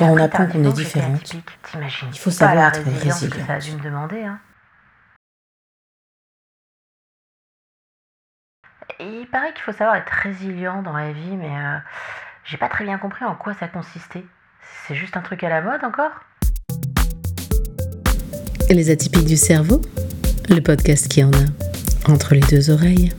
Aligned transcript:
Quand 0.00 0.12
on 0.12 0.16
apprend 0.16 0.46
qu'on 0.46 0.64
est 0.64 0.72
différente, 0.72 1.34
il 1.34 2.18
faut 2.18 2.30
savoir 2.30 2.68
être 2.68 2.82
résilient. 2.84 3.46
Ça 3.46 3.52
a 3.52 3.58
dû 3.58 3.72
me 3.72 3.82
demander. 3.82 4.22
Hein. 4.22 4.40
Il 8.98 9.26
paraît 9.30 9.52
qu'il 9.52 9.62
faut 9.62 9.72
savoir 9.72 9.96
être 9.96 10.08
résilient 10.08 10.80
dans 10.80 10.94
la 10.94 11.12
vie, 11.12 11.36
mais 11.36 11.50
euh, 11.50 11.76
j'ai 12.46 12.56
pas 12.56 12.70
très 12.70 12.84
bien 12.84 12.96
compris 12.96 13.26
en 13.26 13.34
quoi 13.34 13.52
ça 13.52 13.68
consistait. 13.68 14.24
C'est 14.86 14.94
juste 14.94 15.18
un 15.18 15.20
truc 15.20 15.44
à 15.44 15.50
la 15.50 15.60
mode 15.60 15.84
encore? 15.84 16.12
Les 18.70 18.88
atypiques 18.88 19.26
du 19.26 19.36
cerveau 19.36 19.82
Le 20.48 20.60
podcast 20.60 21.08
qui 21.08 21.22
en 21.22 21.30
a 21.30 22.10
entre 22.10 22.32
les 22.32 22.40
deux 22.40 22.70
oreilles. 22.70 23.12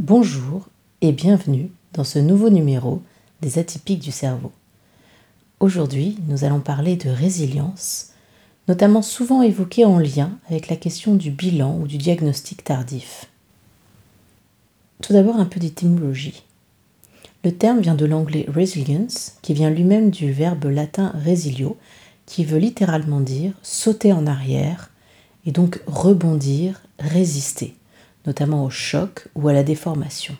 Bonjour 0.00 0.70
et 1.02 1.12
bienvenue 1.12 1.70
dans 1.92 2.04
ce 2.04 2.18
nouveau 2.18 2.48
numéro 2.48 3.02
des 3.40 3.58
atypiques 3.58 4.00
du 4.00 4.12
cerveau. 4.12 4.52
Aujourd'hui, 5.60 6.18
nous 6.28 6.44
allons 6.44 6.60
parler 6.60 6.96
de 6.96 7.10
résilience, 7.10 8.10
notamment 8.68 9.02
souvent 9.02 9.42
évoquée 9.42 9.84
en 9.84 9.98
lien 9.98 10.38
avec 10.48 10.68
la 10.68 10.76
question 10.76 11.14
du 11.14 11.30
bilan 11.30 11.78
ou 11.78 11.86
du 11.86 11.98
diagnostic 11.98 12.64
tardif. 12.64 13.26
Tout 15.02 15.12
d'abord 15.12 15.36
un 15.36 15.46
peu 15.46 15.60
d'étymologie. 15.60 16.42
Le 17.44 17.52
terme 17.52 17.80
vient 17.80 17.94
de 17.94 18.04
l'anglais 18.04 18.46
resilience, 18.48 19.36
qui 19.42 19.54
vient 19.54 19.70
lui-même 19.70 20.10
du 20.10 20.32
verbe 20.32 20.64
latin 20.64 21.12
resilio, 21.24 21.76
qui 22.26 22.44
veut 22.44 22.58
littéralement 22.58 23.20
dire 23.20 23.52
sauter 23.62 24.12
en 24.12 24.26
arrière 24.26 24.90
et 25.46 25.52
donc 25.52 25.80
rebondir, 25.86 26.82
résister, 26.98 27.74
notamment 28.26 28.64
au 28.64 28.70
choc 28.70 29.28
ou 29.34 29.48
à 29.48 29.52
la 29.52 29.62
déformation. 29.62 30.36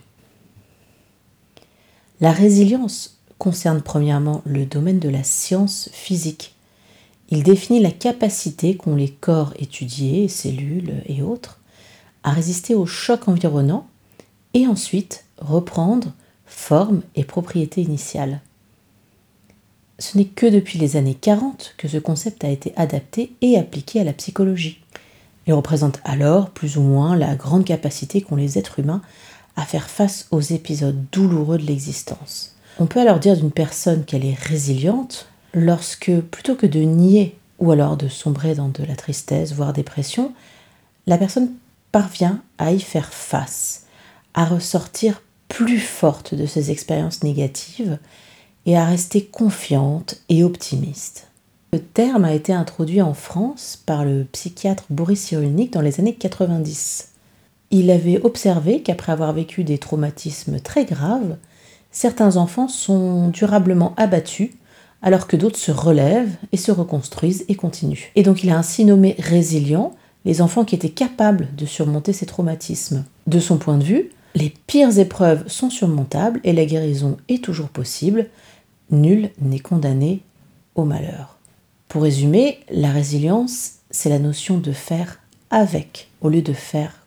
La 2.20 2.32
résilience 2.32 3.18
concerne 3.38 3.80
premièrement 3.80 4.42
le 4.44 4.66
domaine 4.66 4.98
de 4.98 5.08
la 5.08 5.22
science 5.22 5.88
physique. 5.92 6.56
Il 7.30 7.44
définit 7.44 7.80
la 7.80 7.92
capacité 7.92 8.76
qu'ont 8.76 8.96
les 8.96 9.10
corps 9.10 9.54
étudiés, 9.58 10.26
cellules 10.26 11.02
et 11.06 11.22
autres, 11.22 11.60
à 12.24 12.32
résister 12.32 12.74
au 12.74 12.86
choc 12.86 13.28
environnant 13.28 13.86
et 14.54 14.66
ensuite 14.66 15.24
reprendre 15.38 16.12
forme 16.46 17.02
et 17.14 17.22
propriété 17.22 17.82
initiale. 17.82 18.40
Ce 20.00 20.18
n'est 20.18 20.24
que 20.24 20.46
depuis 20.46 20.78
les 20.78 20.96
années 20.96 21.14
40 21.14 21.74
que 21.76 21.86
ce 21.86 21.98
concept 21.98 22.42
a 22.42 22.48
été 22.48 22.72
adapté 22.76 23.32
et 23.42 23.56
appliqué 23.56 24.00
à 24.00 24.04
la 24.04 24.12
psychologie. 24.12 24.82
Il 25.46 25.54
représente 25.54 26.00
alors 26.04 26.50
plus 26.50 26.76
ou 26.76 26.82
moins 26.82 27.16
la 27.16 27.36
grande 27.36 27.64
capacité 27.64 28.20
qu'ont 28.20 28.36
les 28.36 28.58
êtres 28.58 28.80
humains 28.80 29.02
à 29.58 29.62
faire 29.62 29.90
face 29.90 30.28
aux 30.30 30.40
épisodes 30.40 31.04
douloureux 31.10 31.58
de 31.58 31.66
l'existence. 31.66 32.54
On 32.78 32.86
peut 32.86 33.00
alors 33.00 33.18
dire 33.18 33.36
d'une 33.36 33.50
personne 33.50 34.04
qu'elle 34.04 34.24
est 34.24 34.38
résiliente 34.38 35.26
lorsque, 35.52 36.12
plutôt 36.30 36.54
que 36.54 36.66
de 36.66 36.78
nier 36.78 37.36
ou 37.58 37.72
alors 37.72 37.96
de 37.96 38.06
sombrer 38.06 38.54
dans 38.54 38.68
de 38.68 38.84
la 38.84 38.94
tristesse, 38.94 39.52
voire 39.52 39.72
dépression, 39.72 40.32
la 41.08 41.18
personne 41.18 41.50
parvient 41.90 42.40
à 42.58 42.70
y 42.72 42.78
faire 42.78 43.12
face, 43.12 43.86
à 44.32 44.44
ressortir 44.44 45.22
plus 45.48 45.80
forte 45.80 46.36
de 46.36 46.46
ses 46.46 46.70
expériences 46.70 47.24
négatives 47.24 47.98
et 48.64 48.76
à 48.76 48.84
rester 48.84 49.24
confiante 49.24 50.18
et 50.28 50.44
optimiste. 50.44 51.26
Le 51.72 51.80
terme 51.80 52.24
a 52.24 52.32
été 52.32 52.52
introduit 52.52 53.02
en 53.02 53.12
France 53.12 53.82
par 53.84 54.04
le 54.04 54.24
psychiatre 54.30 54.84
Boris 54.88 55.20
Cyrulnik 55.20 55.72
dans 55.72 55.80
les 55.80 55.98
années 55.98 56.14
90. 56.14 57.08
Il 57.70 57.90
avait 57.90 58.20
observé 58.24 58.82
qu'après 58.82 59.12
avoir 59.12 59.32
vécu 59.32 59.64
des 59.64 59.78
traumatismes 59.78 60.60
très 60.60 60.84
graves, 60.84 61.36
certains 61.90 62.36
enfants 62.36 62.68
sont 62.68 63.28
durablement 63.28 63.94
abattus 63.96 64.50
alors 65.02 65.26
que 65.26 65.36
d'autres 65.36 65.58
se 65.58 65.70
relèvent 65.70 66.36
et 66.52 66.56
se 66.56 66.72
reconstruisent 66.72 67.44
et 67.48 67.54
continuent. 67.54 68.10
Et 68.16 68.22
donc 68.22 68.42
il 68.42 68.50
a 68.50 68.58
ainsi 68.58 68.84
nommé 68.84 69.14
résilients 69.18 69.94
les 70.24 70.42
enfants 70.42 70.64
qui 70.64 70.74
étaient 70.74 70.88
capables 70.88 71.48
de 71.56 71.66
surmonter 71.66 72.12
ces 72.12 72.26
traumatismes. 72.26 73.04
De 73.26 73.38
son 73.38 73.58
point 73.58 73.78
de 73.78 73.84
vue, 73.84 74.10
les 74.34 74.52
pires 74.66 74.98
épreuves 74.98 75.46
sont 75.46 75.70
surmontables 75.70 76.40
et 76.44 76.52
la 76.52 76.64
guérison 76.64 77.16
est 77.28 77.42
toujours 77.42 77.68
possible. 77.68 78.26
Nul 78.90 79.30
n'est 79.40 79.58
condamné 79.58 80.22
au 80.74 80.84
malheur. 80.84 81.38
Pour 81.88 82.02
résumer, 82.02 82.58
la 82.70 82.90
résilience, 82.90 83.72
c'est 83.90 84.10
la 84.10 84.18
notion 84.18 84.58
de 84.58 84.72
faire 84.72 85.18
avec 85.50 86.08
au 86.20 86.28
lieu 86.28 86.42
de 86.42 86.52
faire 86.52 86.97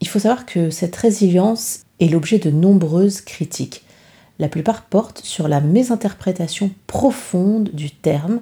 Il 0.00 0.08
faut 0.08 0.18
savoir 0.18 0.46
que 0.46 0.70
cette 0.70 0.96
résilience 0.96 1.80
est 2.00 2.08
l'objet 2.08 2.38
de 2.38 2.50
nombreuses 2.50 3.20
critiques. 3.20 3.84
La 4.38 4.48
plupart 4.48 4.84
portent 4.84 5.20
sur 5.22 5.48
la 5.48 5.60
mésinterprétation 5.60 6.70
profonde 6.86 7.70
du 7.72 7.90
terme 7.90 8.40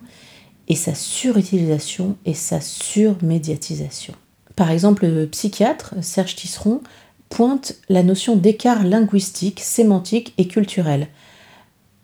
et 0.68 0.76
sa 0.76 0.94
surutilisation 0.94 2.16
et 2.24 2.34
sa 2.34 2.60
surmédiatisation. 2.60 4.14
Par 4.54 4.70
exemple, 4.70 5.06
le 5.06 5.26
psychiatre 5.26 5.94
Serge 6.02 6.36
Tisseron 6.36 6.80
pointe 7.28 7.74
la 7.88 8.02
notion 8.02 8.36
d'écart 8.36 8.84
linguistique, 8.84 9.60
sémantique 9.60 10.34
et 10.38 10.46
culturel. 10.46 11.08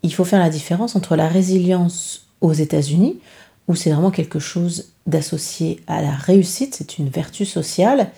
Il 0.03 0.12
faut 0.12 0.25
faire 0.25 0.41
la 0.41 0.50
différence 0.50 0.97
entre 0.97 1.16
la 1.16 1.28
résilience 1.28 2.26
aux 2.41 2.53
États-Unis, 2.53 3.19
où 3.69 3.75
c'est 3.75 3.91
vraiment 3.91 4.10
quelque 4.10 4.38
chose 4.38 4.92
d'associé 5.06 5.81
à 5.86 6.03
la 6.03 6.12
réussite, 6.12 6.75
c'est 6.75 6.98
une 6.98 7.09
vertu 7.09 7.47
sociale, 7.47 8.10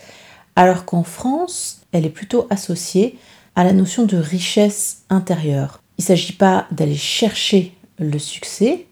alors 0.57 0.85
qu'en 0.85 1.03
France, 1.03 1.83
elle 1.93 2.07
est 2.07 2.11
plutôt 2.11 2.47
associée 2.51 3.19
à 3.55 3.65
la 3.65 3.73
notion 3.73 4.05
de 4.05 4.17
richesse 4.17 5.03
intérieure. 5.09 5.81
Il 5.99 6.03
ne 6.03 6.07
s'agit 6.07 6.33
pas 6.33 6.67
d'aller 6.71 6.97
chercher 6.97 7.75
le 7.99 8.19
succès, 8.19 8.87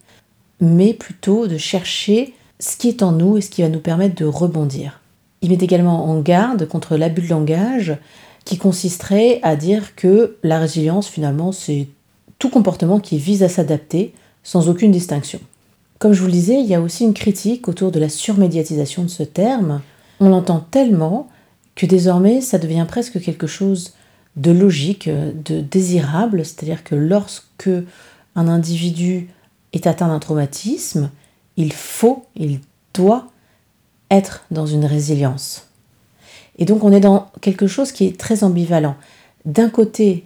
mais 0.61 0.95
plutôt 0.95 1.47
de 1.47 1.59
chercher 1.59 2.35
ce 2.61 2.77
qui 2.77 2.89
est 2.89 3.03
en 3.03 3.13
nous 3.13 3.37
et 3.37 3.41
ce 3.41 3.51
qui 3.51 3.63
va 3.63 3.69
nous 3.69 3.81
permettre 3.81 4.15
de 4.15 4.25
rebondir. 4.25 5.01
Il 5.43 5.51
met 5.51 5.57
également 5.57 6.07
en 6.07 6.21
garde 6.21 6.67
contre 6.67 6.97
l'abus 6.97 7.23
de 7.23 7.29
langage 7.29 7.99
qui 8.45 8.57
consisterait 8.57 9.41
à 9.43 9.57
dire 9.57 9.95
que 9.95 10.37
la 10.43 10.59
résilience 10.59 11.09
finalement 11.09 11.53
c'est 11.53 11.89
tout 12.39 12.49
comportement 12.49 13.01
qui 13.01 13.19
vise 13.19 13.43
à 13.43 13.49
s'adapter 13.49 14.15
sans 14.43 14.69
aucune 14.69 14.91
distinction. 14.91 15.41
Comme 15.99 16.13
je 16.13 16.21
vous 16.21 16.27
le 16.27 16.33
disais, 16.33 16.61
il 16.61 16.67
y 16.67 16.75
a 16.75 16.81
aussi 16.81 17.05
une 17.05 17.15
critique 17.15 17.69
autour 17.69 17.91
de 17.91 18.01
la 18.01 18.09
surmédiatisation 18.09 19.03
de 19.05 19.09
ce 19.09 19.23
terme. 19.23 19.81
On 20.21 20.29
l'entend 20.29 20.61
tellement 20.71 21.29
que 21.75 21.87
désormais 21.87 22.41
ça 22.41 22.59
devient 22.59 22.87
presque 22.89 23.21
quelque 23.21 23.47
chose 23.47 23.95
de 24.37 24.51
logique, 24.51 25.09
de 25.09 25.61
désirable, 25.61 26.45
c'est-à-dire 26.45 26.83
que 26.85 26.95
lorsque 26.95 27.71
un 28.35 28.49
individu 28.49 29.29
est 29.73 29.87
atteint 29.87 30.09
d'un 30.09 30.19
traumatisme, 30.19 31.11
il 31.57 31.73
faut, 31.73 32.27
il 32.35 32.61
doit 32.95 33.29
être 34.11 34.45
dans 34.51 34.67
une 34.67 34.85
résilience. 34.85 35.69
Et 36.59 36.65
donc 36.65 36.85
on 36.85 36.93
est 36.93 37.01
dans 37.01 37.31
quelque 37.41 37.67
chose 37.67 37.93
qui 37.93 38.07
est 38.07 38.19
très 38.19 38.45
ambivalent. 38.45 38.97
D'un 39.45 39.69
côté, 39.69 40.25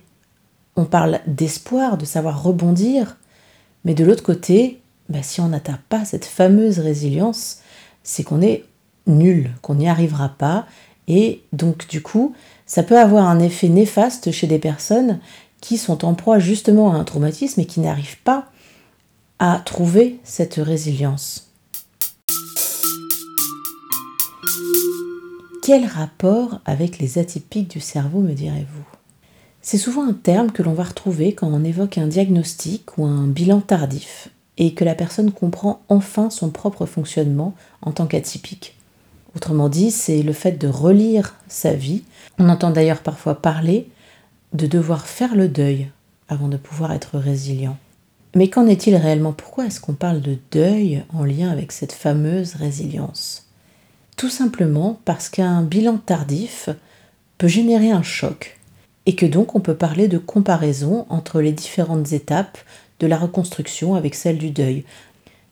on 0.76 0.84
parle 0.84 1.20
d'espoir, 1.26 1.98
de 1.98 2.04
savoir 2.04 2.42
rebondir, 2.42 3.16
mais 3.84 3.94
de 3.94 4.04
l'autre 4.04 4.22
côté, 4.22 4.80
bah, 5.08 5.22
si 5.22 5.40
on 5.40 5.48
n'atteint 5.48 5.80
pas 5.88 6.04
cette 6.04 6.24
fameuse 6.24 6.78
résilience, 6.78 7.58
c'est 8.02 8.22
qu'on 8.22 8.40
est 8.42 8.64
nul, 9.06 9.50
qu'on 9.62 9.76
n'y 9.76 9.88
arrivera 9.88 10.28
pas 10.28 10.66
et 11.08 11.42
donc 11.52 11.88
du 11.88 12.02
coup, 12.02 12.34
ça 12.66 12.82
peut 12.82 12.98
avoir 12.98 13.26
un 13.26 13.40
effet 13.40 13.68
néfaste 13.68 14.30
chez 14.30 14.46
des 14.46 14.58
personnes 14.58 15.18
qui 15.60 15.78
sont 15.78 16.04
en 16.04 16.14
proie 16.14 16.38
justement 16.38 16.92
à 16.92 16.96
un 16.96 17.04
traumatisme 17.04 17.60
et 17.60 17.66
qui 17.66 17.80
n'arrivent 17.80 18.22
pas 18.22 18.46
à 19.40 19.60
trouver 19.64 20.20
cette 20.22 20.56
résilience. 20.56 21.50
Quel 25.62 25.86
rapport 25.86 26.60
avec 26.64 26.98
les 26.98 27.18
atypiques 27.18 27.70
du 27.70 27.80
cerveau, 27.80 28.20
me 28.20 28.32
direz-vous? 28.32 28.86
C'est 29.60 29.76
souvent 29.76 30.08
un 30.08 30.14
terme 30.14 30.50
que 30.50 30.62
l'on 30.62 30.72
va 30.72 30.84
retrouver 30.84 31.34
quand 31.34 31.48
on 31.48 31.62
évoque 31.62 31.98
un 31.98 32.06
diagnostic 32.06 32.96
ou 32.96 33.04
un 33.04 33.26
bilan 33.26 33.60
tardif 33.60 34.30
et 34.56 34.72
que 34.72 34.84
la 34.84 34.94
personne 34.94 35.30
comprend 35.30 35.82
enfin 35.88 36.30
son 36.30 36.50
propre 36.50 36.86
fonctionnement 36.86 37.54
en 37.82 37.92
tant 37.92 38.06
qu'atypique. 38.06 38.77
Autrement 39.36 39.68
dit, 39.68 39.90
c'est 39.90 40.22
le 40.22 40.32
fait 40.32 40.52
de 40.52 40.68
relire 40.68 41.34
sa 41.48 41.72
vie. 41.72 42.02
On 42.38 42.48
entend 42.48 42.70
d'ailleurs 42.70 43.02
parfois 43.02 43.40
parler 43.40 43.88
de 44.52 44.66
devoir 44.66 45.06
faire 45.06 45.34
le 45.34 45.48
deuil 45.48 45.88
avant 46.28 46.48
de 46.48 46.56
pouvoir 46.56 46.92
être 46.92 47.18
résilient. 47.18 47.76
Mais 48.34 48.48
qu'en 48.48 48.66
est-il 48.66 48.96
réellement? 48.96 49.32
Pourquoi 49.32 49.66
est-ce 49.66 49.80
qu'on 49.80 49.94
parle 49.94 50.20
de 50.20 50.38
deuil 50.52 51.02
en 51.14 51.24
lien 51.24 51.50
avec 51.50 51.72
cette 51.72 51.92
fameuse 51.92 52.54
résilience? 52.54 53.46
Tout 54.16 54.28
simplement 54.28 55.00
parce 55.04 55.28
qu'un 55.28 55.62
bilan 55.62 55.98
tardif 55.98 56.68
peut 57.38 57.48
générer 57.48 57.90
un 57.90 58.02
choc 58.02 58.58
et 59.06 59.14
que 59.14 59.26
donc 59.26 59.54
on 59.54 59.60
peut 59.60 59.76
parler 59.76 60.08
de 60.08 60.18
comparaison 60.18 61.06
entre 61.08 61.40
les 61.40 61.52
différentes 61.52 62.12
étapes 62.12 62.58
de 63.00 63.06
la 63.06 63.16
reconstruction 63.16 63.94
avec 63.94 64.14
celle 64.14 64.38
du 64.38 64.50
deuil. 64.50 64.84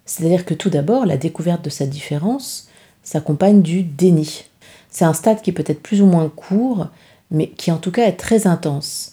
C'est-à-dire 0.04 0.44
que 0.44 0.54
tout 0.54 0.68
d'abord, 0.68 1.06
la 1.06 1.16
découverte 1.16 1.64
de 1.64 1.70
cette 1.70 1.90
différence 1.90 2.65
s'accompagne 3.06 3.62
du 3.62 3.84
déni. 3.84 4.44
C'est 4.90 5.06
un 5.06 5.14
stade 5.14 5.40
qui 5.40 5.52
peut 5.52 5.64
être 5.66 5.80
plus 5.80 6.02
ou 6.02 6.06
moins 6.06 6.28
court, 6.28 6.88
mais 7.30 7.48
qui 7.48 7.70
en 7.70 7.78
tout 7.78 7.92
cas 7.92 8.06
est 8.06 8.16
très 8.16 8.46
intense. 8.46 9.12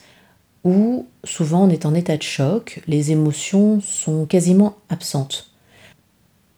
où 0.65 1.07
souvent 1.25 1.65
on 1.65 1.69
est 1.69 1.85
en 1.85 1.93
état 1.93 2.15
de 2.15 2.23
choc, 2.23 2.81
les 2.87 3.11
émotions 3.11 3.81
sont 3.81 4.25
quasiment 4.25 4.75
absentes. 4.89 5.49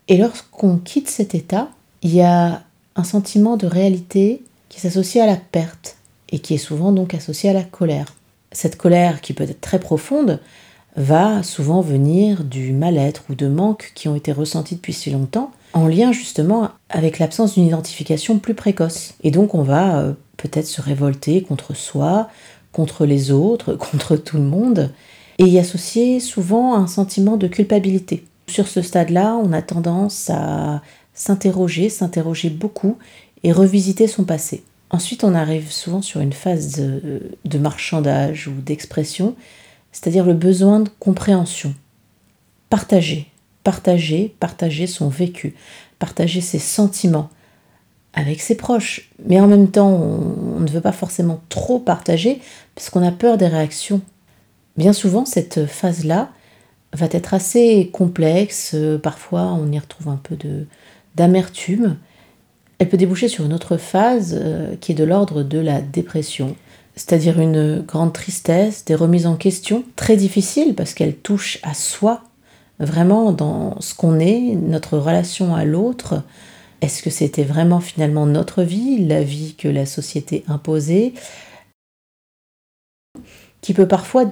Et 0.08 0.18
lorsqu'on 0.18 0.78
quitte 0.78 1.10
cet 1.10 1.34
état, 1.34 1.70
il 2.04 2.14
y 2.14 2.22
a 2.22 2.62
un 2.96 3.04
sentiment 3.04 3.58
de 3.58 3.66
réalité 3.66 4.44
qui 4.70 4.80
s'associe 4.80 5.24
à 5.24 5.28
la 5.28 5.38
perte 5.38 5.98
et 6.30 6.38
qui 6.38 6.54
est 6.54 6.60
souvent 6.60 6.92
donc 6.92 7.16
associé 7.16 7.50
à 7.50 7.54
la 7.54 7.64
colère. 7.64 8.14
Cette 8.52 8.78
colère, 8.78 9.22
qui 9.22 9.34
peut 9.34 9.46
être 9.46 9.60
très 9.60 9.80
profonde, 9.80 10.40
va 10.96 11.42
souvent 11.42 11.82
venir 11.82 12.44
du 12.44 12.74
mal-être 12.74 13.24
ou 13.30 13.36
de 13.36 13.48
manque 13.48 13.92
qui 13.96 14.08
ont 14.08 14.16
été 14.16 14.32
ressentis 14.32 14.76
depuis 14.76 14.94
si 14.94 15.10
longtemps, 15.10 15.52
en 15.76 15.88
lien 15.88 16.12
justement 16.12 16.72
avec 16.90 17.20
l'absence 17.20 17.54
d'une 17.54 17.68
identification 17.68 18.40
plus 18.40 18.56
précoce. 18.56 19.14
Et 19.22 19.30
donc 19.30 19.54
on 19.54 19.62
va 19.62 20.00
euh, 20.00 20.14
peut-être 20.38 20.66
se 20.66 20.82
révolter 20.82 21.44
contre 21.44 21.76
soi, 21.76 22.30
contre 22.72 23.06
les 23.06 23.30
autres, 23.30 23.76
contre 23.92 24.16
tout 24.16 24.38
le 24.38 24.44
monde, 24.44 24.92
et 25.38 25.44
y 25.44 25.60
associer 25.60 26.20
souvent 26.20 26.76
un 26.76 26.88
sentiment 26.88 27.38
de 27.38 27.48
culpabilité. 27.48 28.26
Sur 28.48 28.68
ce 28.68 28.82
stade-là, 28.82 29.36
on 29.44 29.52
a 29.52 29.62
tendance 29.62 30.30
à 30.30 30.82
s'interroger, 31.14 31.90
s'interroger 31.90 32.50
beaucoup 32.50 32.98
et 33.44 33.52
revisiter 33.52 34.08
son 34.08 34.24
passé. 34.24 34.64
Ensuite, 34.92 35.26
on 35.26 35.36
arrive 35.36 35.72
souvent 35.72 36.02
sur 36.02 36.22
une 36.22 36.32
phase 36.32 36.72
de, 36.74 37.58
marchandage 37.58 38.48
ou 38.48 38.54
d'expression, 38.62 39.36
c'est-à-dire 39.92 40.26
le 40.26 40.34
besoin 40.34 40.80
de 40.80 40.90
compréhension. 41.00 41.74
Partager, 42.70 43.28
partager, 43.66 44.34
partager 44.40 44.88
son 44.88 45.10
vécu, 45.10 45.56
partager 46.00 46.40
ses 46.40 46.60
sentiments 46.60 47.30
avec 48.14 48.40
ses 48.40 48.56
proches. 48.56 49.12
Mais 49.28 49.42
en 49.42 49.48
même 49.48 49.70
temps, 49.70 49.92
on, 49.92 50.62
ne 50.62 50.70
veut 50.70 50.80
pas 50.80 50.94
forcément 50.94 51.42
trop 51.50 51.80
partager 51.80 52.40
parce 52.76 52.90
qu'on 52.90 53.06
a 53.06 53.12
peur 53.12 53.38
des 53.38 53.48
réactions. 53.48 54.00
Bien 54.78 54.94
souvent, 54.94 55.26
cette 55.26 55.66
phase-là 55.66 56.32
va 56.94 57.08
être 57.12 57.34
assez 57.34 57.90
complexe. 57.92 58.74
Parfois, 59.04 59.52
on 59.60 59.70
y 59.70 59.80
retrouve 59.80 60.08
un 60.08 60.20
peu 60.24 60.38
d'amertume 61.16 61.98
elle 62.78 62.90
peut 62.90 62.98
déboucher 62.98 63.28
sur 63.28 63.46
une 63.46 63.54
autre 63.54 63.78
phase 63.78 64.38
euh, 64.40 64.76
qui 64.80 64.92
est 64.92 64.96
de 64.96 65.04
l'ordre 65.04 65.44
de 65.44 65.60
la 65.60 65.82
dépression, 65.82 66.56
c'est-à-dire 66.96 67.40
une 67.40 67.82
grande 67.82 68.14
tristesse, 68.14 68.86
des 68.86 68.96
remises 68.96 69.28
en 69.28 69.36
question 69.36 69.84
très 69.96 70.18
difficiles 70.18 70.76
parce 70.76 70.94
qu'elle 70.94 71.16
touche 71.16 71.60
à 71.64 71.74
soi, 71.74 72.24
vraiment 72.80 73.32
dans 73.32 73.80
ce 73.82 73.94
qu'on 73.94 74.20
est, 74.20 74.56
notre 74.56 74.98
relation 74.98 75.56
à 75.56 75.66
l'autre. 75.66 76.24
Est-ce 76.82 77.02
que 77.02 77.10
c'était 77.10 77.44
vraiment 77.44 77.80
finalement 77.80 78.26
notre 78.26 78.64
vie, 78.64 79.06
la 79.06 79.24
vie 79.24 79.56
que 79.58 79.68
la 79.68 79.86
société 79.86 80.44
imposait, 80.48 81.14
qui 83.62 83.74
peut 83.74 83.88
parfois 83.88 84.26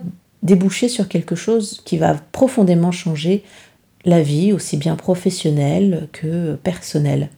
déboucher 0.44 0.90
sur 0.90 1.08
quelque 1.08 1.36
chose 1.36 1.82
qui 1.86 1.98
va 1.98 2.16
profondément 2.32 2.92
changer 2.92 3.44
la 4.06 4.22
vie, 4.22 4.52
aussi 4.52 4.78
bien 4.78 4.96
professionnelle 4.96 6.10
que 6.12 6.56
personnelle. 6.56 7.30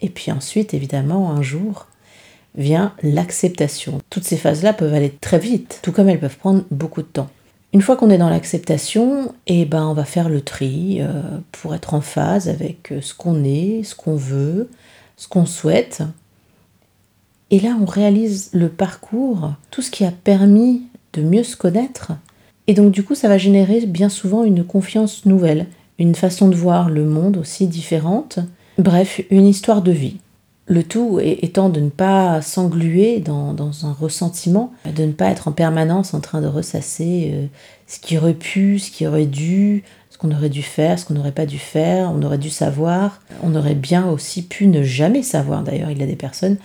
Et 0.00 0.08
puis 0.08 0.32
ensuite, 0.32 0.74
évidemment, 0.74 1.30
un 1.30 1.42
jour, 1.42 1.86
vient 2.56 2.94
l'acceptation. 3.02 4.00
Toutes 4.10 4.24
ces 4.24 4.36
phases-là 4.36 4.72
peuvent 4.72 4.92
aller 4.92 5.14
très 5.20 5.38
vite, 5.38 5.78
tout 5.82 5.92
comme 5.92 6.08
elles 6.08 6.18
peuvent 6.18 6.36
prendre 6.36 6.64
beaucoup 6.70 7.02
de 7.02 7.06
temps. 7.06 7.30
Une 7.72 7.82
fois 7.82 7.96
qu'on 7.96 8.10
est 8.10 8.18
dans 8.18 8.30
l'acceptation, 8.30 9.32
eh 9.46 9.64
ben, 9.64 9.86
on 9.86 9.94
va 9.94 10.04
faire 10.04 10.28
le 10.28 10.40
tri 10.40 10.98
euh, 11.00 11.22
pour 11.52 11.74
être 11.74 11.94
en 11.94 12.00
phase 12.00 12.48
avec 12.48 12.90
euh, 12.90 13.00
ce 13.00 13.14
qu'on 13.14 13.44
est, 13.44 13.82
ce 13.84 13.94
qu'on 13.94 14.16
veut, 14.16 14.68
ce 15.16 15.28
qu'on 15.28 15.46
souhaite. 15.46 16.02
Et 17.50 17.60
là, 17.60 17.76
on 17.80 17.84
réalise 17.84 18.50
le 18.52 18.68
parcours, 18.68 19.52
tout 19.70 19.82
ce 19.82 19.90
qui 19.90 20.04
a 20.04 20.10
permis 20.10 20.82
de 21.12 21.22
mieux 21.22 21.44
se 21.44 21.56
connaître. 21.56 22.12
Et 22.66 22.74
donc, 22.74 22.92
du 22.92 23.04
coup, 23.04 23.14
ça 23.14 23.28
va 23.28 23.38
générer 23.38 23.86
bien 23.86 24.08
souvent 24.08 24.44
une 24.44 24.64
confiance 24.64 25.24
nouvelle, 25.24 25.66
une 25.98 26.14
façon 26.14 26.48
de 26.48 26.56
voir 26.56 26.90
le 26.90 27.04
monde 27.04 27.36
aussi 27.36 27.66
différente, 27.66 28.40
Bref, 28.80 29.20
une 29.28 29.46
histoire 29.46 29.82
de 29.82 29.92
vie. 29.92 30.16
Le 30.70 30.84
tout 30.84 31.18
étant 31.20 31.68
de 31.68 31.80
ne 31.80 31.88
pas 31.88 32.40
s'engluer 32.42 33.18
dans, 33.18 33.56
un 33.84 33.92
ressentiment, 33.92 34.72
de 34.86 35.04
ne 35.04 35.10
pas 35.10 35.26
être 35.26 35.48
en 35.48 35.52
permanence 35.52 36.14
en 36.14 36.20
train 36.20 36.40
de 36.40 36.46
ressasser 36.46 37.32
euh, 37.34 37.46
ce 37.88 37.98
qui 37.98 38.16
aurait 38.16 38.34
pu, 38.34 38.78
ce 38.78 38.92
qui 38.92 39.04
aurait 39.04 39.26
dû, 39.26 39.82
ce 40.10 40.16
qu'on 40.16 40.30
aurait 40.30 40.48
dû 40.48 40.62
faire, 40.62 40.96
ce 40.96 41.04
qu'on 41.04 41.14
n'aurait 41.14 41.32
pas 41.32 41.44
dû 41.44 41.58
faire, 41.58 42.12
on 42.14 42.22
aurait 42.22 42.38
dû 42.38 42.50
savoir. 42.50 43.20
On 43.42 43.56
aurait 43.56 43.74
bien 43.74 44.08
aussi 44.08 44.42
pu 44.42 44.68
ne 44.68 44.84
jamais 44.84 45.24
savoir. 45.24 45.64
D'ailleurs, 45.64 45.90
il 45.90 45.98
y 45.98 46.04
a 46.04 46.06
des 46.06 46.14
personnes 46.14 46.56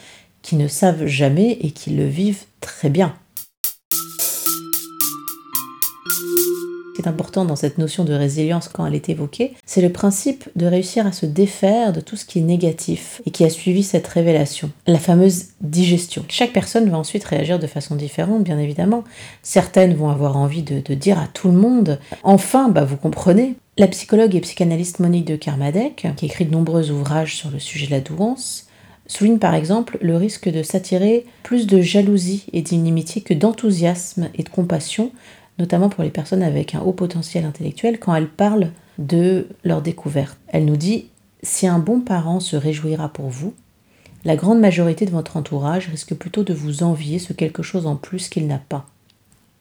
qui 0.44 0.56
ne 0.56 0.68
savent 0.68 1.08
jamais 1.08 1.58
et 1.62 1.72
qui 1.72 1.90
le 1.90 2.06
vivent 2.06 2.44
très 2.62 2.92
bien. 2.92 3.16
Est 7.00 7.08
important 7.08 7.46
dans 7.46 7.56
cette 7.56 7.78
notion 7.78 8.04
de 8.04 8.14
résilience 8.14 8.68
quand 8.68 8.86
elle 8.86 8.96
est 8.96 9.10
évoquée, 9.10 9.54
c'est 9.66 9.82
le 9.82 9.92
principe 9.92 10.50
de 10.56 10.66
réussir 10.66 11.06
à 11.06 11.12
se 11.12 11.26
défaire 11.26 11.94
de 11.94 12.02
tout 12.02 12.16
ce 12.16 12.26
qui 12.26 12.40
est 12.40 12.44
négatif 12.44 13.22
et 13.26 13.32
qui 13.32 13.44
a 13.44 13.50
suivi 13.50 13.84
cette 13.84 14.08
révélation, 14.08 14.72
la 14.88 15.00
fameuse 15.00 15.48
digestion. 15.62 16.26
Chaque 16.30 16.54
personne 16.54 16.90
va 16.90 16.98
ensuite 16.98 17.24
réagir 17.24 17.60
de 17.60 17.68
façon 17.68 17.96
différente, 17.96 18.44
bien 18.44 18.60
évidemment. 18.60 19.04
Certaines 19.44 19.94
vont 19.94 20.10
avoir 20.10 20.38
envie 20.38 20.64
de, 20.64 20.94
dire 20.94 21.20
à 21.20 21.28
tout 21.28 21.50
le 21.50 21.58
monde, 21.58 22.00
enfin, 22.24 22.70
bah 22.70 22.84
vous 22.84 22.98
comprenez. 22.98 23.56
La 23.78 23.88
psychologue 23.88 24.36
et 24.36 24.42
psychanalyste 24.42 25.00
Monique 25.00 25.26
de 25.26 25.36
Kermadec, 25.36 26.08
qui 26.16 26.26
écrit 26.26 26.46
de 26.46 26.52
nombreux 26.52 26.92
ouvrages 26.92 27.36
sur 27.36 27.52
le 27.52 27.60
sujet 27.60 27.88
de 27.88 27.92
la 27.92 28.00
douance, 28.00 28.68
souligne 29.08 29.38
par 29.38 29.54
exemple 29.54 29.98
le 30.02 30.16
risque 30.16 30.50
de 30.50 30.64
s'attirer 30.64 31.26
plus 31.44 31.68
de 31.68 31.82
jalousie 31.82 32.46
et 32.54 32.62
d'inimitié 32.62 33.22
que 33.22 33.34
d'enthousiasme 33.34 34.30
et 34.36 34.44
de 34.44 34.50
compassion 34.50 35.12
notamment 35.60 35.90
pour 35.90 36.04
les 36.04 36.10
personnes 36.10 36.44
avec 36.44 36.76
un 36.76 36.82
haut 36.82 36.94
potentiel 36.94 37.46
intellectuel, 37.46 38.00
quand 38.00 38.16
elles 38.16 38.30
parlent 38.30 38.72
de 38.98 39.48
leur 39.64 39.82
découverte. 39.82 40.38
Elle 40.48 40.66
nous 40.66 40.78
dit 40.78 41.08
Si 41.44 41.68
un 41.68 41.80
bon 41.80 42.02
parent 42.02 42.40
se 42.40 42.56
réjouira 42.56 43.10
pour 43.10 43.30
vous, 43.30 43.54
la 44.26 44.36
grande 44.36 44.60
majorité 44.60 45.06
de 45.06 45.12
votre 45.12 45.38
entourage 45.38 45.88
risque 45.88 46.16
plutôt 46.16 46.44
de 46.44 46.54
vous 46.54 46.84
envier 46.84 47.20
ce 47.20 47.34
quelque 47.34 47.62
chose 47.62 47.86
en 47.86 47.96
plus 47.96 48.28
qu'il 48.28 48.48
n'a 48.48 48.58
pas. 48.58 48.88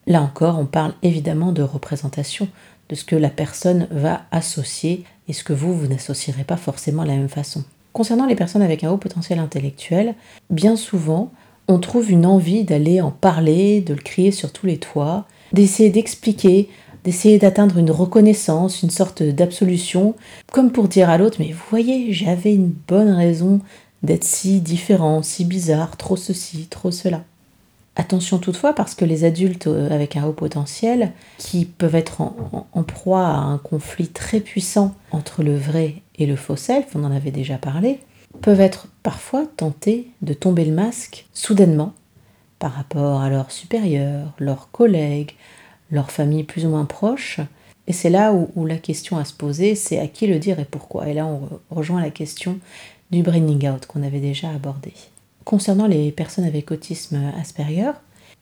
Là 0.06 0.23
encore, 0.23 0.58
on 0.58 0.67
parle 0.67 0.94
évidemment 1.02 1.52
de 1.52 1.62
représentation, 1.62 2.49
de 2.88 2.94
ce 2.94 3.05
que 3.05 3.17
la 3.17 3.31
personne 3.31 3.87
va 3.91 4.23
associer 4.31 5.05
et 5.29 5.32
ce 5.32 5.44
que 5.44 5.52
vous, 5.52 5.75
vous 5.75 5.87
n'associerez 5.87 6.44
pas 6.44 6.56
forcément 6.56 7.02
de 7.02 7.08
la 7.08 7.17
même 7.17 7.29
façon. 7.29 7.64
Concernant 7.93 8.26
les 8.26 8.35
personnes 8.35 8.62
avec 8.62 8.85
un 8.85 8.91
haut 8.91 8.99
potentiel 8.99 9.38
intellectuel, 9.38 10.14
bien 10.50 10.76
souvent, 10.76 11.31
on 11.69 11.79
trouve 11.79 12.11
une 12.11 12.26
envie 12.26 12.64
d'aller 12.64 13.00
en 13.00 13.11
parler, 13.11 13.81
de 13.81 13.94
le 13.94 14.02
crier 14.02 14.32
sur 14.32 14.52
tous 14.52 14.67
les 14.67 14.79
toits, 14.79 15.26
d'essayer 15.55 15.91
d'expliquer, 15.91 16.69
d'essayer 17.05 17.39
d'atteindre 17.39 17.79
une 17.79 17.91
reconnaissance, 17.91 18.83
une 18.83 18.91
sorte 18.91 19.23
d'absolution, 19.23 20.15
comme 20.53 20.73
pour 20.73 20.89
dire 20.89 21.08
à 21.08 21.17
l'autre, 21.17 21.37
mais 21.39 21.53
vous 21.53 21.65
voyez, 21.70 22.13
j'avais 22.13 22.55
une 22.55 22.75
bonne 22.89 23.11
raison 23.11 23.61
d'être 24.03 24.25
si 24.25 24.61
différent, 24.61 25.23
si 25.23 25.44
bizarre, 25.44 25.96
trop 25.96 26.17
ceci, 26.17 26.67
trop 26.69 26.91
cela. 26.91 27.23
Attention 27.96 28.39
toutefois 28.39 28.73
parce 28.73 28.96
que 28.96 29.05
les 29.05 29.25
adultes 29.25 29.69
euh, 29.69 29.89
avec 29.91 30.17
un 30.17 30.27
haut 30.27 30.32
potentiel, 30.32 31.13
qui 31.39 31.65
peuvent 31.65 31.94
être 31.94 32.20
en, 32.20 32.82
proie 32.82 33.27
à 33.27 33.39
un 33.39 33.58
conflit 33.58 34.08
très 34.08 34.41
puissant 34.41 34.94
entre 35.13 35.44
le 35.44 35.56
vrai 35.56 36.03
et 36.19 36.27
le 36.27 36.34
faux 36.34 36.56
self, 36.56 36.87
on 36.96 37.05
en 37.05 37.13
avait 37.13 37.31
déjà 37.31 37.56
parlé, 37.56 38.01
peuvent 38.41 38.61
être 38.61 38.89
parfois 39.05 39.46
tentés 39.56 40.08
de 40.23 40.34
tomber 40.34 40.65
le 40.65 40.75
masque 40.75 41.27
soudainement 41.32 41.94
par 42.65 42.73
rapport 42.73 43.21
à 43.21 43.29
leurs 43.29 43.51
supérieurs, 43.51 44.33
leurs 44.39 44.71
collègues, 44.71 45.33
leur 45.91 46.11
famille 46.11 46.44
plus 46.44 46.65
ou 46.65 46.71
moins 46.71 46.87
proche. 46.87 47.41
Et 47.87 47.93
c'est 47.93 48.09
là 48.09 48.33
où, 48.33 48.65
la 48.65 48.79
question 48.79 49.19
à 49.19 49.27
se 49.27 49.35
poser, 49.35 49.75
c'est 49.75 49.99
à 49.99 50.06
qui 50.06 50.27
le 50.27 50.39
dire 50.39 50.59
et 50.59 50.65
pourquoi. 50.65 51.06
Et 51.06 51.13
là, 51.13 51.27
on 51.27 51.47
rejoint 51.69 52.01
la 52.01 52.09
question 52.09 52.59
du 53.11 53.23
bringing 53.23 53.69
out 53.69 53.85
qu'on 53.85 54.03
avait 54.03 54.19
déjà 54.19 54.49
abordé. 54.49 54.94
Concernant 55.44 55.87
les 55.87 56.11
personnes 56.11 56.47
avec 56.47 56.71
autisme 56.71 57.21
Asperger, 57.39 57.93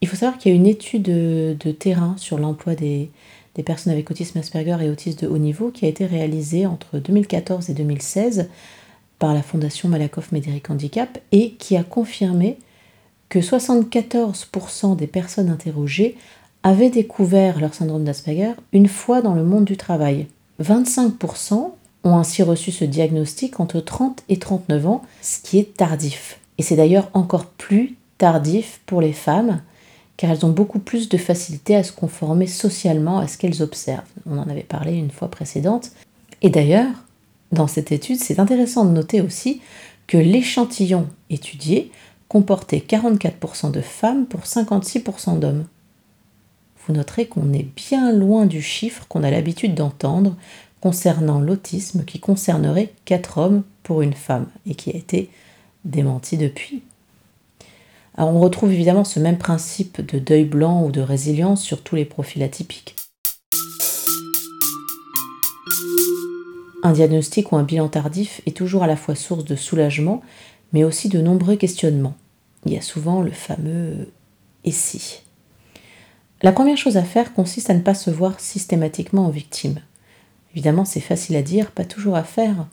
il 0.00 0.06
faut 0.06 0.14
savoir 0.14 0.38
qu'il 0.38 0.52
y 0.52 0.54
a 0.54 0.56
une 0.56 0.68
étude 0.68 1.02
de, 1.02 1.72
terrain 1.72 2.14
sur 2.16 2.38
l'emploi 2.38 2.76
des, 2.76 3.10
des 3.56 3.64
personnes 3.64 3.92
avec 3.92 4.08
autisme 4.08 4.38
Asperger 4.38 4.76
et 4.82 4.88
autisme 4.88 5.26
de 5.26 5.26
haut 5.26 5.38
niveau 5.38 5.72
qui 5.72 5.84
a 5.84 5.88
été 5.88 6.06
réalisée 6.06 6.64
entre 6.64 7.00
2014 7.00 7.70
et 7.70 7.74
2016 7.74 8.48
par 9.18 9.34
la 9.34 9.42
Fondation 9.42 9.88
Malakoff 9.88 10.30
Médéric 10.30 10.70
Handicap 10.70 11.18
et 11.32 11.54
qui 11.54 11.76
a 11.76 11.82
confirmé 11.82 12.56
que 13.32 13.38
74% 13.38 14.94
des 14.94 15.06
personnes 15.06 15.48
interrogées 15.48 16.18
avaient 16.62 16.90
découvert 16.90 17.60
leur 17.60 17.72
syndrome 17.72 18.04
d'Asperger 18.04 18.52
une 18.74 18.88
fois 18.88 19.22
dans 19.22 19.34
le 19.34 19.42
monde 19.42 19.64
du 19.64 19.78
travail. 19.78 20.26
25% 20.62 21.70
ont 22.04 22.16
ainsi 22.18 22.42
reçu 22.42 22.72
ce 22.72 22.84
diagnostic 22.84 23.58
entre 23.58 23.80
30 23.80 24.22
et 24.28 24.38
39 24.38 24.86
ans, 24.86 25.02
ce 25.22 25.40
qui 25.40 25.58
est 25.58 25.74
tardif. 25.74 26.40
Et 26.58 26.62
c'est 26.62 26.76
d'ailleurs 26.76 27.08
encore 27.14 27.46
plus 27.46 27.96
tardif 28.18 28.82
pour 28.84 29.00
les 29.00 29.14
femmes, 29.14 29.62
car 30.18 30.30
elles 30.30 30.44
ont 30.44 30.50
beaucoup 30.50 30.78
plus 30.78 31.08
de 31.08 31.16
facilité 31.16 31.74
à 31.74 31.84
se 31.84 31.92
conformer 31.92 32.46
socialement 32.46 33.18
à 33.18 33.28
ce 33.28 33.38
qu'elles 33.38 33.62
observent. 33.62 34.02
On 34.26 34.36
en 34.36 34.50
avait 34.50 34.60
parlé 34.60 34.92
une 34.92 35.10
fois 35.10 35.30
précédente. 35.30 35.92
Et 36.42 36.50
d'ailleurs, 36.50 36.92
dans 37.50 37.66
cette 37.66 37.92
étude, 37.92 38.20
c'est 38.20 38.40
intéressant 38.40 38.84
de 38.84 38.90
noter 38.90 39.22
aussi 39.22 39.62
que 40.06 40.18
l'échantillon 40.18 41.06
étudié 41.30 41.90
comportait 42.32 42.78
44% 42.78 43.72
de 43.72 43.82
femmes 43.82 44.24
pour 44.24 44.44
56% 44.44 45.38
d'hommes. 45.38 45.66
vous 46.78 46.94
noterez 46.94 47.26
qu'on 47.26 47.52
est 47.52 47.68
bien 47.76 48.10
loin 48.10 48.46
du 48.46 48.62
chiffre 48.62 49.04
qu'on 49.06 49.22
a 49.22 49.30
l'habitude 49.30 49.74
d'entendre 49.74 50.34
concernant 50.80 51.40
l'autisme 51.40 52.06
qui 52.06 52.20
concernerait 52.20 52.94
4 53.04 53.36
hommes 53.36 53.62
pour 53.82 54.00
une 54.00 54.14
femme 54.14 54.46
et 54.66 54.74
qui 54.74 54.88
a 54.88 54.96
été 54.96 55.28
démenti 55.84 56.38
depuis. 56.38 56.80
On 58.16 58.40
retrouve 58.40 58.72
évidemment 58.72 59.04
ce 59.04 59.20
même 59.20 59.36
principe 59.36 60.00
de 60.00 60.18
deuil 60.18 60.46
blanc 60.46 60.86
ou 60.86 60.90
de 60.90 61.02
résilience 61.02 61.62
sur 61.62 61.82
tous 61.82 61.96
les 61.96 62.06
profils 62.06 62.42
atypiques. 62.42 62.96
Un 66.82 66.92
diagnostic 66.92 67.52
ou 67.52 67.56
un 67.56 67.62
bilan 67.62 67.88
tardif 67.88 68.40
est 68.46 68.56
toujours 68.56 68.84
à 68.84 68.86
la 68.86 68.96
fois 68.96 69.16
source 69.16 69.44
de 69.44 69.54
soulagement, 69.54 70.22
mais 70.72 70.82
aussi 70.82 71.10
de 71.10 71.20
nombreux 71.20 71.56
questionnements. 71.56 72.14
Il 72.66 72.72
y 72.72 72.78
a 72.78 72.82
souvent 72.82 73.22
le 73.22 73.30
fameux 73.30 74.08
et 74.64 74.70
si. 74.70 75.22
La 76.42 76.52
première 76.52 76.76
chose 76.76 76.96
à 76.96 77.04
faire 77.04 77.34
consiste 77.34 77.70
à 77.70 77.74
ne 77.74 77.80
pas 77.80 77.94
se 77.94 78.10
voir 78.10 78.40
systématiquement 78.40 79.26
en 79.26 79.30
victime. 79.30 79.80
Évidemment, 80.52 80.84
c'est 80.84 81.00
facile 81.00 81.36
à 81.36 81.42
dire, 81.42 81.70
pas 81.70 81.84
toujours 81.84 82.16
à 82.16 82.24
faire. 82.24 82.66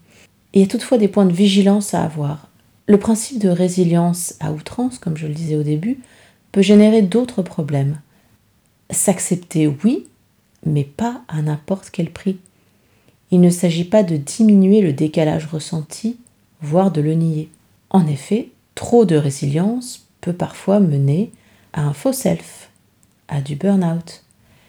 il 0.53 0.61
y 0.61 0.63
a 0.63 0.67
toutefois 0.67 0.97
des 0.97 1.07
points 1.07 1.25
de 1.25 1.33
vigilance 1.33 1.93
à 1.93 2.03
avoir. 2.03 2.49
Le 2.87 2.97
principe 2.97 3.39
de 3.39 3.49
résilience 3.49 4.33
à 4.39 4.51
outrance, 4.51 4.97
comme 4.97 5.15
je 5.15 5.27
le 5.27 5.33
disais 5.33 5.55
au 5.55 5.63
début, 5.63 5.99
peut 6.51 6.63
générer 6.63 7.03
d'autres 7.03 7.43
problèmes. 7.43 8.01
S'accepter, 8.89 9.67
oui, 9.67 10.07
mais 10.65 10.83
pas 10.83 11.21
à 11.27 11.41
n'importe 11.43 11.91
quel 11.91 12.09
prix. 12.09 12.39
Il 13.29 13.41
ne 13.41 13.51
s'agit 13.51 13.85
pas 13.85 14.01
de 14.01 14.17
diminuer 14.17 14.81
le 14.81 14.93
décalage 14.93 15.45
ressenti, 15.45 16.17
voire 16.61 16.89
de 16.89 17.01
le 17.01 17.13
nier. 17.13 17.49
En 17.91 18.07
effet, 18.07 18.49
trop 18.79 19.03
de 19.03 19.17
résilience 19.17 20.07
peut 20.21 20.31
parfois 20.31 20.79
mener 20.79 21.33
à 21.73 21.81
un 21.81 21.91
faux 21.91 22.13
self, 22.13 22.69
à 23.27 23.41
du 23.41 23.57
burn-out. 23.57 24.23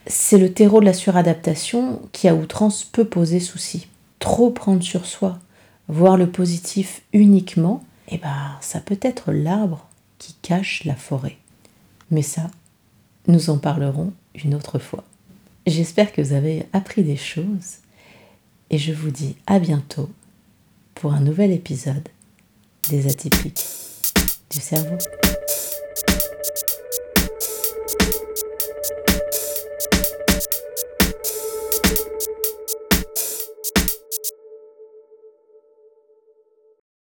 C'est 0.08 0.36
le 0.36 0.52
terreau 0.52 0.80
de 0.80 0.84
la 0.84 0.94
suradaptation 0.94 2.02
qui 2.10 2.26
à 2.26 2.34
outrance 2.34 2.82
peut 2.82 3.04
poser 3.04 3.38
souci. 3.38 3.86
Trop 4.18 4.50
prendre 4.50 4.82
sur 4.82 5.06
soi, 5.06 5.38
voir 5.86 6.16
le 6.16 6.28
positif 6.28 7.02
uniquement, 7.12 7.84
eh 8.08 8.18
ben 8.18 8.56
ça 8.60 8.80
peut 8.80 8.98
être 9.00 9.30
l'arbre 9.30 9.86
qui 10.18 10.34
cache 10.42 10.82
la 10.84 10.96
forêt. 10.96 11.36
Mais 12.10 12.22
ça, 12.22 12.50
nous 13.28 13.48
en 13.48 13.58
parlerons 13.58 14.12
une 14.34 14.56
autre 14.56 14.80
fois. 14.80 15.04
J'espère 15.68 16.10
que 16.10 16.20
vous 16.20 16.32
avez 16.32 16.66
appris 16.72 17.04
des 17.04 17.16
choses 17.16 17.76
et 18.70 18.78
je 18.78 18.92
vous 18.92 19.12
dis 19.12 19.36
à 19.46 19.60
bientôt 19.60 20.10
pour 20.96 21.12
un 21.12 21.20
nouvel 21.20 21.52
épisode 21.52 22.08
des 22.88 23.06
atypiques 23.06 23.79
du 24.50 24.60
cerveau. 24.60 24.98